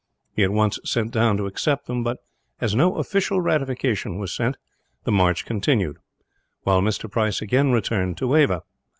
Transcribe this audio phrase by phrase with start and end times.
[0.33, 2.17] He at once sent down to accept them but,
[2.59, 4.57] as no official ratification was sent,
[5.03, 5.97] the march continued;
[6.63, 7.07] while Mr.
[7.07, 8.63] Price again returned to Ava.